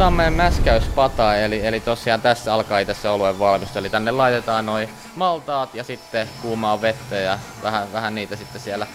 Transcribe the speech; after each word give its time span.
Tää 0.00 0.06
on 0.06 0.12
meidän 0.12 0.34
mäskäyspata, 0.34 1.36
eli, 1.36 1.66
eli 1.66 1.80
tosiaan 1.80 2.20
tässä 2.20 2.54
alkaa 2.54 2.78
itse 2.78 3.08
oluen 3.08 3.38
valmistus. 3.38 3.76
Eli 3.76 3.90
tänne 3.90 4.10
laitetaan 4.10 4.66
noin 4.66 4.88
maltaat 5.16 5.74
ja 5.74 5.84
sitten 5.84 6.28
kuumaa 6.42 6.80
vettä 6.80 7.16
ja 7.16 7.38
vähän, 7.62 7.92
vähän 7.92 8.14
niitä 8.14 8.36
sitten 8.36 8.60
siellä 8.60 8.86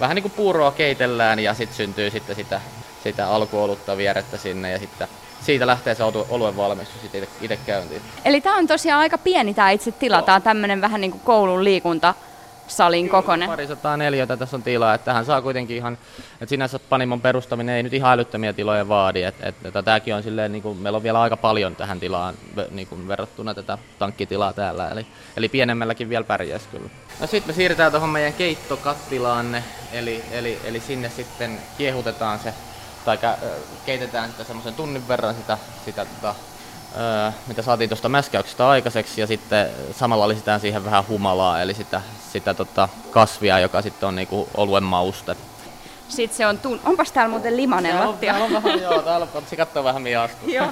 vähän 0.00 0.14
niin 0.14 0.22
kuin 0.22 0.32
puuroa 0.32 0.70
keitellään 0.70 1.38
ja 1.38 1.54
sitten 1.54 1.76
syntyy 1.76 2.10
sitten 2.10 2.36
sitä, 2.36 2.60
sitä 3.02 3.28
alkuolutta 3.28 3.96
vierettä 3.96 4.36
sinne 4.36 4.70
ja 4.70 4.78
sitten 4.78 5.08
siitä 5.40 5.66
lähtee 5.66 5.94
se 5.94 6.04
oluen 6.28 6.56
valmistus 6.56 7.00
sitten 7.00 7.28
itse 7.40 7.58
käyntiin. 7.66 8.02
Eli 8.24 8.40
tämä 8.40 8.56
on 8.56 8.66
tosiaan 8.66 9.00
aika 9.00 9.18
pieni 9.18 9.54
tämä 9.54 9.70
itse 9.70 9.92
tila, 9.92 10.22
tämä 10.22 10.36
on 10.36 10.42
tämmöinen 10.42 10.80
vähän 10.80 11.00
niin 11.00 11.10
kuin 11.10 11.22
koulun 11.24 11.64
liikunta 11.64 12.14
salin 12.68 13.08
kokonen. 13.08 13.48
Parisataa 13.48 13.96
neliötä 13.96 14.36
tässä 14.36 14.56
on 14.56 14.62
tilaa, 14.62 14.94
että 14.94 15.04
tähän 15.04 15.24
saa 15.24 15.42
kuitenkin 15.42 15.76
ihan, 15.76 15.98
että 16.32 16.46
sinänsä 16.46 16.78
Panimon 16.78 17.20
perustaminen 17.20 17.74
ei 17.74 17.82
nyt 17.82 17.92
ihan 17.92 18.12
älyttömiä 18.12 18.52
tiloja 18.52 18.88
vaadi, 18.88 19.22
että, 19.22 19.48
että, 19.48 19.68
että 19.68 19.82
tämäkin 19.82 20.14
on 20.14 20.22
silleen, 20.22 20.52
niin 20.52 20.62
kuin, 20.62 20.78
meillä 20.78 20.96
on 20.96 21.02
vielä 21.02 21.20
aika 21.20 21.36
paljon 21.36 21.76
tähän 21.76 22.00
tilaan 22.00 22.34
niin 22.70 22.88
kuin 22.88 23.08
verrattuna 23.08 23.54
tätä 23.54 23.78
tankkitilaa 23.98 24.52
täällä, 24.52 24.88
eli, 24.88 25.06
eli 25.36 25.48
pienemmälläkin 25.48 26.08
vielä 26.08 26.24
pärjäisi 26.24 26.68
kyllä. 26.68 26.88
No 27.20 27.26
sitten 27.26 27.54
me 27.54 27.56
siirrytään 27.56 27.92
tuohon 27.92 28.10
meidän 28.10 28.32
keittokattilaan, 28.32 29.62
eli, 29.92 30.24
eli, 30.30 30.58
eli 30.64 30.80
sinne 30.80 31.10
sitten 31.10 31.58
kiehutetaan 31.78 32.38
se, 32.38 32.54
tai 33.04 33.18
keitetään 33.86 34.30
sitä 34.30 34.44
semmoisen 34.44 34.74
tunnin 34.74 35.08
verran 35.08 35.34
sitä, 35.34 35.58
sitä 35.84 36.04
tota, 36.04 36.34
Öö, 36.96 37.30
mitä 37.46 37.62
saatiin 37.62 37.90
tuosta 37.90 38.08
mäskäyksestä 38.08 38.68
aikaiseksi 38.68 39.20
ja 39.20 39.26
sitten 39.26 39.68
samalla 39.92 40.28
lisätään 40.28 40.60
siihen 40.60 40.84
vähän 40.84 41.08
humalaa, 41.08 41.62
eli 41.62 41.74
sitä, 41.74 42.00
sitä 42.32 42.54
tota 42.54 42.88
kasvia, 43.10 43.58
joka 43.58 43.82
sitten 43.82 44.06
on 44.08 44.16
niinku 44.16 44.48
oluen 44.56 44.84
mauste. 44.84 45.36
Sitten 46.08 46.36
se 46.36 46.46
on, 46.46 46.58
tun- 46.58 46.80
onpas 46.84 47.12
täällä 47.12 47.30
muuten 47.30 47.56
limanen 47.56 47.92
täällä 47.92 48.08
lattia? 48.10 48.34
On, 48.34 48.38
täällä 48.40 48.58
on 48.58 48.62
vähän, 48.64 48.82
joo, 48.92 49.02
täällä 49.02 49.26
on, 49.34 49.56
katsoa 49.56 49.84
vähän 49.84 50.02
miaskusta. 50.02 50.54
joo. 50.56 50.68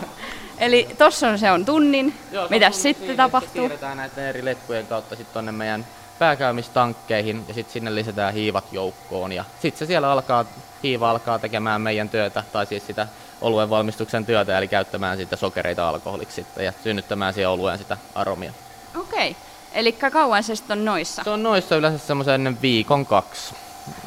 Eli 0.58 0.88
tossa 0.98 1.28
on, 1.28 1.38
se 1.38 1.50
on 1.50 1.64
tunnin. 1.64 2.14
Joo, 2.32 2.48
Mitä 2.50 2.70
sitten 2.70 3.16
tapahtuu? 3.16 3.52
Siirretään 3.52 3.96
näiden 3.96 4.24
eri 4.26 4.44
letkujen 4.44 4.86
kautta 4.86 5.16
sitten 5.16 5.34
tonne 5.34 5.52
meidän 5.52 5.86
pääkäymistankkeihin 6.18 7.44
ja 7.48 7.54
sitten 7.54 7.72
sinne 7.72 7.94
lisätään 7.94 8.34
hiivat 8.34 8.72
joukkoon 8.72 9.32
ja 9.32 9.44
sitten 9.62 9.78
se 9.78 9.86
siellä 9.86 10.12
alkaa, 10.12 10.44
hiiva 10.82 11.10
alkaa 11.10 11.38
tekemään 11.38 11.80
meidän 11.80 12.08
työtä, 12.08 12.44
tai 12.52 12.66
siis 12.66 12.86
sitä 12.86 13.08
oluen 13.40 13.70
valmistuksen 13.70 14.26
työtä, 14.26 14.58
eli 14.58 14.68
käyttämään 14.68 15.16
sitä 15.16 15.36
sokereita 15.36 15.88
alkoholiksi 15.88 16.34
sitten 16.34 16.64
ja 16.64 16.72
synnyttämään 16.82 17.34
siihen 17.34 17.50
olueen 17.50 17.78
sitä 17.78 17.98
aromia. 18.14 18.52
Okei, 19.00 19.30
okay. 19.30 19.42
eli 19.72 19.92
kauan 19.92 20.42
se 20.42 20.56
sitten 20.56 20.78
on 20.78 20.84
noissa? 20.84 21.24
Se 21.24 21.30
on 21.30 21.42
noissa 21.42 21.76
yleensä 21.76 22.06
semmoisen 22.06 22.58
viikon 22.62 23.06
kaksi. 23.06 23.54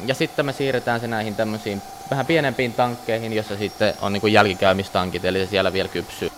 Ja 0.06 0.14
sitten 0.14 0.46
me 0.46 0.52
siirretään 0.52 1.00
se 1.00 1.06
näihin 1.06 1.34
tämmöisiin 1.34 1.82
vähän 2.10 2.26
pienempiin 2.26 2.72
tankkeihin, 2.72 3.32
jossa 3.32 3.56
sitten 3.56 3.94
on 4.00 4.12
niin 4.12 4.32
jälkikäymistankit, 4.32 5.24
eli 5.24 5.38
se 5.38 5.46
siellä 5.46 5.72
vielä 5.72 5.88
kypsyy. 5.88 6.30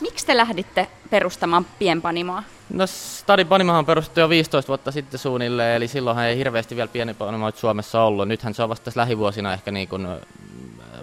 Miksi 0.00 0.26
te 0.26 0.36
lähditte 0.36 0.86
perustamaan 1.10 1.66
pienpanimoa? 1.78 2.42
No 2.70 2.86
Stadin 2.86 3.46
Panimahan 3.46 3.86
perustettu 3.86 4.20
jo 4.20 4.28
15 4.28 4.68
vuotta 4.68 4.92
sitten 4.92 5.20
suunnilleen, 5.20 5.76
eli 5.76 5.88
silloinhan 5.88 6.24
ei 6.24 6.36
hirveästi 6.36 6.76
vielä 6.76 6.88
pienpanimoita 6.88 7.58
Suomessa 7.58 8.02
ollut. 8.02 8.28
Nythän 8.28 8.54
se 8.54 8.62
on 8.62 8.68
vasta 8.68 8.84
tässä 8.84 9.00
lähivuosina 9.00 9.52
ehkä 9.52 9.70
niin 9.70 9.88
kuin 9.88 10.08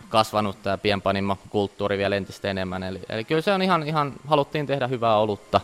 kasvanut 0.09 0.63
tämä 0.63 0.77
pienpanimo-kulttuuri 0.77 1.97
vielä 1.97 2.15
entistä 2.15 2.47
enemmän. 2.47 2.83
Eli, 2.83 2.99
eli 3.09 3.23
kyllä 3.23 3.41
se 3.41 3.53
on 3.53 3.61
ihan, 3.61 3.83
ihan, 3.83 4.13
haluttiin 4.27 4.67
tehdä 4.67 4.87
hyvää 4.87 5.17
olutta 5.17 5.61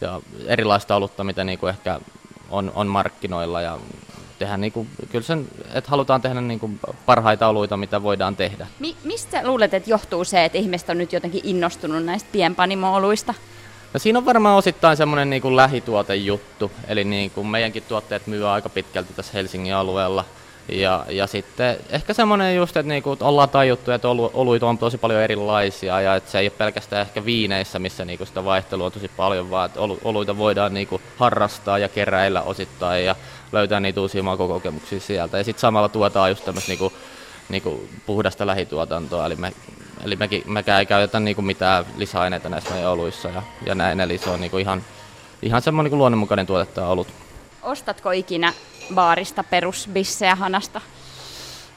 ja 0.00 0.20
erilaista 0.46 0.96
olutta, 0.96 1.24
mitä 1.24 1.44
niin 1.44 1.58
kuin 1.58 1.70
ehkä 1.70 2.00
on, 2.50 2.72
on 2.74 2.86
markkinoilla 2.86 3.60
ja 3.60 3.78
tehdä 4.38 4.56
niin 4.56 4.72
kuin, 4.72 4.88
kyllä 5.12 5.24
sen, 5.24 5.48
että 5.74 5.90
halutaan 5.90 6.22
tehdä 6.22 6.40
niin 6.40 6.60
kuin 6.60 6.80
parhaita 7.06 7.48
oluita, 7.48 7.76
mitä 7.76 8.02
voidaan 8.02 8.36
tehdä. 8.36 8.66
Mi- 8.78 8.96
mistä 9.04 9.46
luulet, 9.46 9.74
että 9.74 9.90
johtuu 9.90 10.24
se, 10.24 10.44
että 10.44 10.58
ihmiset 10.58 10.90
on 10.90 10.98
nyt 10.98 11.12
jotenkin 11.12 11.40
innostunut 11.44 12.04
näistä 12.04 12.28
pienpanimo-oluista? 12.32 13.34
No 13.94 14.00
siinä 14.00 14.18
on 14.18 14.26
varmaan 14.26 14.56
osittain 14.56 14.96
semmoinen 14.96 15.30
niin 15.30 15.56
lähituotejuttu, 15.56 16.70
eli 16.88 17.04
niin 17.04 17.30
kuin 17.30 17.46
meidänkin 17.46 17.82
tuotteet 17.88 18.26
myy 18.26 18.48
aika 18.48 18.68
pitkälti 18.68 19.12
tässä 19.14 19.32
Helsingin 19.34 19.74
alueella– 19.74 20.24
ja, 20.68 21.04
ja 21.08 21.26
sitten 21.26 21.76
ehkä 21.90 22.14
semmoinen 22.14 22.56
just, 22.56 22.76
että 22.76 22.88
niinku 22.88 23.16
ollaan 23.20 23.48
tajuttu, 23.48 23.90
että 23.90 24.08
olu, 24.08 24.30
oluita 24.34 24.66
on 24.66 24.78
tosi 24.78 24.98
paljon 24.98 25.22
erilaisia 25.22 26.00
ja 26.00 26.16
että 26.16 26.30
se 26.30 26.38
ei 26.38 26.46
ole 26.46 26.52
pelkästään 26.58 27.02
ehkä 27.02 27.24
viineissä, 27.24 27.78
missä 27.78 28.04
niinku 28.04 28.26
sitä 28.26 28.44
vaihtelua 28.44 28.86
on 28.86 28.92
tosi 28.92 29.10
paljon, 29.16 29.50
vaan 29.50 29.66
että 29.66 29.80
oluita 30.04 30.36
voidaan 30.36 30.74
niinku 30.74 31.00
harrastaa 31.16 31.78
ja 31.78 31.88
keräillä 31.88 32.42
osittain 32.42 33.04
ja 33.04 33.16
löytää 33.52 33.80
niitä 33.80 34.00
uusia 34.00 34.22
makokokemuksia 34.22 35.00
sieltä. 35.00 35.38
Ja 35.38 35.44
sitten 35.44 35.60
samalla 35.60 35.88
tuotaan 35.88 36.30
just 36.30 36.44
tämmöistä 36.44 36.70
niinku, 36.70 36.92
niinku 37.48 37.88
puhdasta 38.06 38.46
lähituotantoa, 38.46 39.26
eli 39.26 39.36
me 39.36 39.52
Eli 40.04 40.16
mekin, 40.16 40.42
mekään 40.46 40.80
ei 40.80 40.86
käytetä 40.86 41.20
niinku 41.20 41.42
mitään 41.42 41.84
lisäaineita 41.96 42.48
näissä 42.48 42.70
meidän 42.70 42.90
oluissa 42.90 43.28
ja, 43.28 43.42
ja 43.66 43.74
näin, 43.74 44.00
eli 44.00 44.18
se 44.18 44.30
on 44.30 44.40
niinku 44.40 44.58
ihan, 44.58 44.82
ihan 45.42 45.62
semmoinen 45.62 45.84
niinku 45.84 45.98
luonnonmukainen 45.98 46.46
tuote 46.46 46.80
olut. 46.80 47.08
Ostatko 47.62 48.10
ikinä 48.10 48.52
baarista 48.94 49.44
perusbissejä 49.44 50.34
hanasta? 50.34 50.80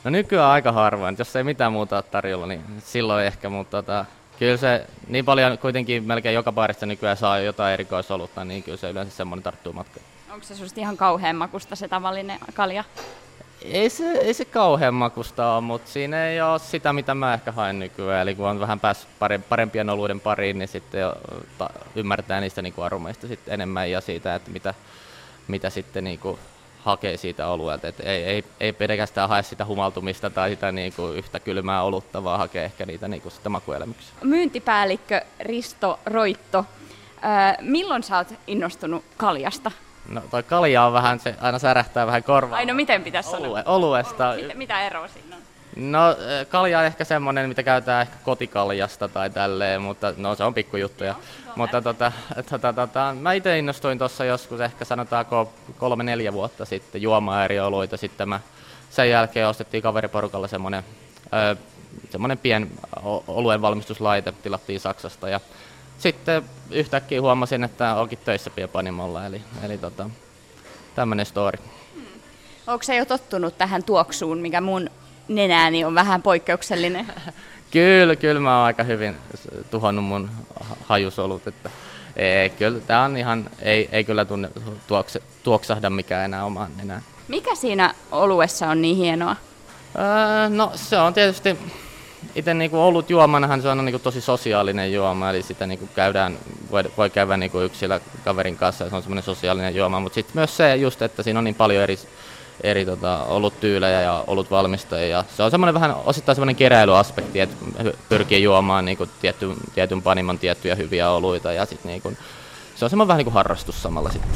No 0.04 0.12
nykyään 0.12 0.52
aika 0.52 0.72
harvoin, 0.72 1.16
jos 1.20 1.36
ei 1.36 1.44
mitään 1.44 1.72
muuta 1.72 1.96
ole 1.96 2.04
tarjolla, 2.04 2.48
niin 2.48 2.62
silloin 2.80 3.26
ehkä, 3.26 3.50
mutta 3.50 3.78
tota, 3.78 4.06
kyllä 4.40 4.58
se 4.58 4.88
niin 5.08 5.26
paljon 5.26 5.58
kuitenkin 5.58 6.04
melkein 6.04 6.36
joka 6.36 6.52
baarista 6.52 6.86
nykyään 6.86 7.18
saa 7.18 7.40
jotain 7.40 7.74
erikoisolutta, 7.74 8.46
niin 8.46 8.64
kyllä 8.64 8.78
se 8.78 8.90
yleensä 8.90 9.16
semmoinen 9.16 9.44
tarttuu 9.44 9.74
matka. 9.74 10.00
Onko 10.34 10.46
se 10.46 10.56
susta 10.56 10.80
ihan 10.80 10.98
kauhean 10.98 11.36
makusta 11.36 11.76
se 11.76 11.88
tavallinen 11.88 12.40
kalja? 12.54 12.84
Ei 13.66 13.90
se, 13.90 14.12
ei 14.12 14.34
se 14.34 14.46
kauhean 14.46 14.94
makusta 14.94 15.54
ole, 15.54 15.62
mutta 15.62 15.92
siinä 15.92 16.28
ei 16.28 16.42
ole 16.42 16.60
sitä, 16.60 16.94
mitä 16.94 17.16
mä 17.16 17.34
ehkä 17.34 17.52
haen 17.52 17.80
nykyään. 17.80 18.22
Eli 18.22 18.36
kun 18.36 18.48
on 18.48 18.60
vähän 18.60 18.80
päässyt 18.80 19.10
parempien 19.50 19.90
oluiden 19.90 20.20
pariin, 20.20 20.60
niin 20.60 20.68
sitten 20.68 21.02
ymmärtää 21.96 22.42
niistä 22.42 22.62
niin 22.62 22.74
kuin 22.74 22.86
aromeista 22.86 23.28
sitten 23.28 23.54
enemmän 23.54 23.92
ja 23.92 24.02
siitä, 24.02 24.36
että 24.36 24.52
mitä, 24.52 24.74
mitä 25.48 25.70
sitten 25.70 26.04
niin 26.04 26.20
kuin 26.20 26.40
hakee 26.84 27.18
siitä 27.18 27.48
oluelta. 27.48 27.88
Et 27.88 28.00
ei, 28.00 28.24
ei, 28.24 28.44
ei 28.60 28.74
pelkästään 28.74 29.30
hae 29.30 29.44
sitä 29.44 29.66
humaltumista 29.66 30.30
tai 30.30 30.50
sitä 30.50 30.72
niinku 30.72 31.08
yhtä 31.08 31.40
kylmää 31.40 31.84
olutta, 31.84 32.24
vaan 32.24 32.40
hakee 32.40 32.66
ehkä 32.66 32.86
niitä 32.86 33.08
niinku 33.08 33.30
sitä 33.30 33.50
makuelämyksiä. 33.50 34.14
Myyntipäällikkö 34.24 35.22
Risto 35.40 36.00
Roitto, 36.06 36.66
ää, 37.22 37.58
milloin 37.62 38.04
sä 38.04 38.18
oot 38.18 38.34
innostunut 38.48 39.04
kaljasta? 39.18 39.72
No 40.10 40.22
toi 40.32 40.44
kalja 40.44 40.84
on 40.84 40.94
vähän, 40.94 41.20
se 41.20 41.36
aina 41.42 41.60
särähtää 41.60 42.08
vähän 42.08 42.24
korvaan. 42.24 42.58
Ai 42.58 42.66
no 42.66 42.74
miten 42.74 43.04
pitäisi 43.04 43.30
Olue, 43.30 43.62
sanoa? 43.62 43.76
Oluesta. 43.76 44.34
Mitä, 44.36 44.54
mitä 44.54 44.82
eroa 44.82 45.08
siinä 45.08 45.36
on? 45.36 45.42
No 45.76 46.00
kalja 46.50 46.80
on 46.80 46.86
ehkä 46.86 47.04
semmonen, 47.04 47.50
mitä 47.50 47.64
käytetään 47.64 48.02
ehkä 48.02 48.16
kotikaljasta 48.24 49.08
tai 49.08 49.30
tälleen, 49.30 49.82
mutta 49.82 50.14
no 50.18 50.36
se 50.36 50.44
on 50.44 50.54
pikkujuttuja. 50.54 51.12
No, 51.46 51.54
mutta 51.56 51.82
tota, 51.82 52.12
tota, 52.50 52.74
tota, 52.74 53.16
mä 53.20 53.34
itse 53.34 53.60
innostuin 53.60 53.98
tuossa 53.98 54.26
joskus 54.26 54.60
ehkä 54.60 54.86
sanotaanko 54.86 55.54
kolme-neljä 55.78 56.34
vuotta 56.34 56.66
sitten 56.66 57.02
juomaan 57.02 57.46
eri 57.46 57.60
oluita. 57.60 57.98
Sitten 57.98 58.30
mä 58.30 58.40
sen 58.90 59.10
jälkeen 59.10 59.48
ostettiin 59.48 59.84
kaveriporukalla 59.84 60.48
semmonen, 60.48 60.84
ö, 61.34 61.56
semmonen 62.10 62.38
pien 62.38 62.72
oluen 63.28 63.62
valmistuslaite, 63.62 64.34
tilattiin 64.44 64.80
Saksasta 64.80 65.30
ja 65.30 65.40
sitten 66.02 66.44
yhtäkkiä 66.72 67.22
huomasin, 67.22 67.64
että 67.64 67.96
onkin 67.96 68.20
töissä 68.26 68.50
pienpanimolla, 68.50 69.26
eli, 69.26 69.42
eli 69.64 69.78
tota, 69.78 70.10
tämmönen 70.96 71.26
story. 71.26 71.60
Hmm. 71.96 72.06
Onko 72.68 72.84
se 72.84 72.96
jo 72.96 73.06
tottunut 73.06 73.58
tähän 73.58 73.84
tuoksuun, 73.84 74.38
mikä 74.38 74.62
mun 74.62 74.90
nenääni 75.28 75.86
on 75.86 75.96
vähän 75.96 76.22
poikkeuksellinen. 76.22 77.08
kyllä, 77.72 78.16
kyllä 78.16 78.40
mä 78.40 78.58
oon 78.58 78.66
aika 78.66 78.84
hyvin 78.84 79.16
tuhannut 79.72 80.06
mun 80.06 80.30
hajusolut, 80.86 81.48
että 81.48 81.70
ei, 82.16 82.50
kyllä 82.50 82.80
tämä 82.80 83.04
on 83.04 83.18
ihan, 83.18 83.50
ei, 83.60 83.90
ei 83.92 84.04
kyllä 84.04 84.26
tunne, 84.26 84.50
tuokse, 84.88 85.22
tuoksahda 85.44 85.90
mikään 85.90 86.26
enää 86.26 86.46
omaan 86.46 86.72
enää. 86.82 87.02
Mikä 87.28 87.56
siinä 87.56 87.94
oluessa 88.12 88.68
on 88.68 88.82
niin 88.82 88.98
hienoa? 88.98 89.36
Öö, 89.96 90.50
no 90.50 90.72
se 90.76 90.98
on 90.98 91.14
tietysti, 91.14 91.58
itse 92.36 92.54
niinku 92.54 92.80
ollut 92.80 93.10
juomanahan 93.10 93.62
se 93.62 93.70
on 93.70 93.86
niinku 93.86 94.00
tosi 94.00 94.22
sosiaalinen 94.22 94.94
juoma, 94.94 95.30
eli 95.30 95.42
sitä 95.42 95.68
niinku 95.68 95.90
käydään, 95.96 96.38
voi, 96.72 96.84
voi 96.98 97.10
käydä 97.10 97.38
niinku 97.38 97.60
yksilö 97.60 98.00
kaverin 98.26 98.58
kanssa 98.58 98.84
ja 98.84 98.90
se 98.90 98.96
on 98.96 99.02
semmoinen 99.02 99.24
sosiaalinen 99.24 99.76
juoma, 99.76 100.00
mutta 100.00 100.16
sitten 100.16 100.36
myös 100.36 100.58
se 100.58 100.76
just, 100.76 101.02
että 101.02 101.24
siinä 101.24 101.40
on 101.40 101.44
niin 101.44 101.56
paljon 101.56 101.84
eri 101.84 102.00
eri 102.64 102.86
tota, 102.86 103.20
tyylejä 103.60 104.02
ja 104.02 104.24
ollut 104.28 104.52
valmistajia. 104.52 105.24
Se 105.38 105.44
on 105.44 105.52
semmoinen 105.52 105.74
vähän 105.74 105.96
osittain 106.06 106.36
semmoinen 106.36 106.56
keräilyaspekti, 106.56 107.40
että 107.40 107.56
pyrkii 108.10 108.44
juomaan 108.44 108.86
niin 108.86 108.98
kuin, 108.98 109.10
tietty, 109.22 109.54
tietyn 109.76 110.02
panimon 110.02 110.40
tiettyjä 110.40 110.76
hyviä 110.76 111.10
oluita 111.10 111.54
ja 111.54 111.66
sit, 111.66 111.84
niin 111.84 112.02
kuin, 112.02 112.18
se 112.76 112.86
on 112.86 112.90
semmoinen 112.90 113.08
vähän 113.08 113.18
niin 113.18 113.26
kuin 113.26 113.34
harrastus 113.34 113.84
samalla 113.84 114.10
sitten. 114.10 114.32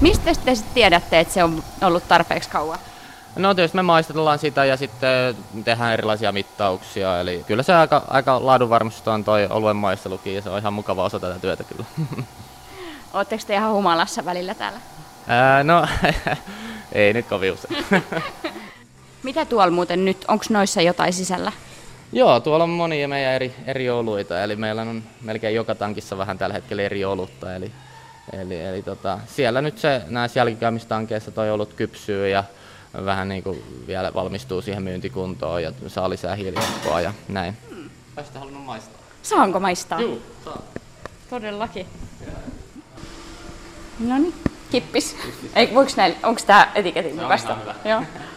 Mistä 0.00 0.24
te 0.24 0.54
sitten 0.54 0.74
tiedätte, 0.74 1.20
että 1.20 1.34
se 1.34 1.44
on 1.44 1.62
ollut 1.82 2.08
tarpeeksi 2.08 2.50
kauan? 2.50 2.78
No 3.36 3.54
tietysti 3.54 3.76
me 3.76 3.82
maistellaan 3.82 4.38
sitä 4.38 4.64
ja 4.64 4.76
sitten 4.76 5.36
tehdään 5.64 5.92
erilaisia 5.92 6.32
mittauksia, 6.32 7.20
eli 7.20 7.44
kyllä 7.46 7.62
se 7.62 7.74
aika, 7.74 8.02
aika 8.08 8.46
laadunvarmistus 8.46 9.08
on 9.08 9.24
toi 9.24 9.46
oluen 9.50 9.76
maistelukin 9.76 10.34
ja 10.34 10.42
se 10.42 10.50
on 10.50 10.58
ihan 10.58 10.72
mukava 10.72 11.04
osa 11.04 11.20
tätä 11.20 11.38
työtä 11.38 11.64
kyllä. 11.64 11.84
Oletteko 13.14 13.42
te 13.46 13.54
ihan 13.54 13.72
humalassa 13.72 14.24
välillä 14.24 14.54
täällä? 14.54 14.80
Ää, 15.28 15.64
no 15.64 15.86
Ei 16.92 17.12
nyt 17.12 17.26
kovin 17.26 17.52
usein. 17.52 17.84
Mitä 19.22 19.44
tuolla 19.44 19.70
muuten 19.70 20.04
nyt, 20.04 20.24
onko 20.28 20.44
noissa 20.50 20.82
jotain 20.82 21.12
sisällä? 21.12 21.52
Joo, 22.12 22.40
tuolla 22.40 22.64
on 22.64 22.70
monia 22.70 23.08
meidän 23.08 23.32
eri, 23.32 23.54
eri 23.66 23.90
oluita, 23.90 24.42
eli 24.42 24.56
meillä 24.56 24.82
on 24.82 25.02
melkein 25.20 25.54
joka 25.54 25.74
tankissa 25.74 26.18
vähän 26.18 26.38
tällä 26.38 26.54
hetkellä 26.54 26.82
eri 26.82 27.04
olutta, 27.04 27.54
eli, 27.54 27.72
eli, 28.32 28.60
eli 28.60 28.82
tota, 28.82 29.18
siellä 29.26 29.62
nyt 29.62 29.78
se 29.78 30.02
näissä 30.08 30.40
jälkikäymistankeissa 30.40 31.30
toi 31.30 31.50
olut 31.50 31.72
kypsyy 31.74 32.28
ja 32.28 32.44
vähän 33.04 33.28
niin 33.28 33.42
kuin 33.42 33.84
vielä 33.86 34.14
valmistuu 34.14 34.62
siihen 34.62 34.82
myyntikuntoon 34.82 35.62
ja 35.62 35.72
saa 35.86 36.10
lisää 36.10 36.34
hiilihyppoa 36.34 37.00
ja 37.00 37.12
näin. 37.28 37.56
Hmm. 37.70 37.90
Olisit 38.16 38.34
halunnut 38.34 38.64
maistaa? 38.64 39.00
Saanko 39.22 39.60
maistaa? 39.60 40.00
Joo, 40.00 40.18
saa. 40.44 40.62
Todellakin. 41.30 41.86
No 43.98 44.18
niin, 44.18 44.34
kippis. 44.70 45.16
Ei, 45.54 45.74
voiko 45.74 45.92
näin, 45.96 46.16
onko 46.22 46.40
tämä 46.46 46.72
etiketin 46.74 47.16
mukaista? 47.16 47.56
Joo. 47.84 48.02